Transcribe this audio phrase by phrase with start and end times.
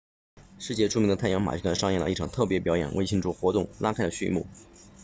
[0.57, 4.47] 世界著名的太阳马戏团上演了一场特别表演为庆祝活动拉开了序幕